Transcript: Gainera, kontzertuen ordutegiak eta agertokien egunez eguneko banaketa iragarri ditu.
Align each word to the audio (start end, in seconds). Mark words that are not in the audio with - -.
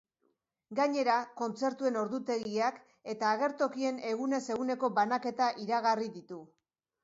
Gainera, 0.77 1.17
kontzertuen 1.41 1.99
ordutegiak 2.05 2.81
eta 3.15 3.35
agertokien 3.35 4.03
egunez 4.15 4.43
eguneko 4.57 4.93
banaketa 4.99 5.55
iragarri 5.69 6.13
ditu. 6.21 6.45